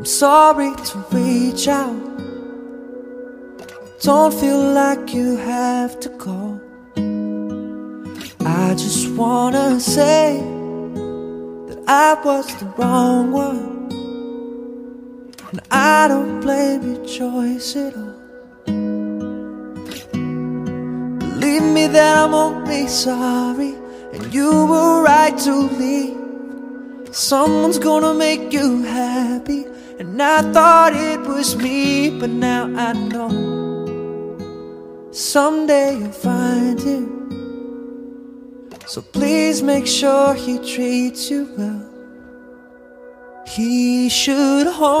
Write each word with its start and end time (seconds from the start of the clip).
I'm 0.00 0.06
sorry 0.06 0.74
to 0.74 0.98
reach 1.12 1.68
out. 1.68 1.94
Don't 4.00 4.32
feel 4.32 4.72
like 4.72 5.12
you 5.12 5.36
have 5.36 6.00
to 6.00 6.08
go. 6.08 6.58
I 8.46 8.72
just 8.76 9.10
wanna 9.10 9.78
say 9.78 10.40
that 11.68 11.84
I 11.86 12.14
was 12.24 12.46
the 12.60 12.64
wrong 12.78 13.30
one. 13.30 13.90
And 15.50 15.60
I 15.70 16.08
don't 16.08 16.40
blame 16.40 16.94
your 16.94 17.04
choice 17.04 17.76
at 17.76 17.94
all. 17.94 18.16
Believe 21.18 21.64
me 21.76 21.88
that 21.88 22.16
I'm 22.24 22.32
only 22.32 22.86
sorry, 22.86 23.74
and 24.14 24.32
you 24.32 24.64
were 24.64 25.02
right 25.02 25.36
to 25.40 25.54
leave. 25.82 26.16
Someone's 27.12 27.78
gonna 27.78 28.14
make 28.14 28.50
you 28.50 28.82
happy, 28.82 29.66
and 30.20 30.46
I 30.46 30.52
thought 30.52 30.92
it 30.92 31.20
was 31.20 31.56
me, 31.56 32.10
but 32.10 32.28
now 32.28 32.64
I 32.76 32.92
know. 32.92 33.30
Someday 35.12 35.96
you'll 35.98 36.12
find 36.12 36.78
him. 36.78 37.06
So 38.86 39.00
please 39.00 39.62
make 39.62 39.86
sure 39.86 40.34
he 40.34 40.58
treats 40.58 41.30
you 41.30 41.48
well. 41.56 41.86
He 43.46 44.08
should 44.10 44.66
hold. 44.66 45.00